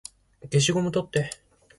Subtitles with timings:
[0.45, 1.29] 消しゴム取って